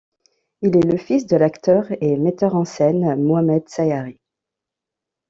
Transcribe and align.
Il 0.63 0.75
est 0.75 0.91
le 0.91 0.97
fils 0.97 1.27
de 1.27 1.37
l'acteur 1.37 1.85
et 2.01 2.17
metteur 2.17 2.55
en 2.55 2.65
scène 2.65 3.21
Mohamed 3.23 3.69
Sayari. 3.69 4.19